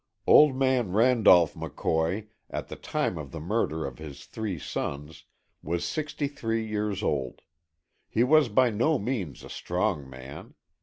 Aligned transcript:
Old 0.25 0.55
man 0.55 0.93
Randolph 0.93 1.53
McCoy, 1.53 2.29
at 2.49 2.69
the 2.69 2.75
time 2.75 3.19
of 3.19 3.29
the 3.31 3.39
murder 3.39 3.85
of 3.85 3.99
his 3.99 4.25
three 4.25 4.57
sons, 4.57 5.25
was 5.61 5.85
sixty 5.85 6.27
three 6.27 6.65
years 6.65 7.03
old. 7.03 7.43
He 8.09 8.23
was 8.23 8.49
by 8.49 8.71
no 8.71 8.97
means 8.97 9.43
a 9.43 9.49
strong 9.49 10.09
man. 10.09 10.55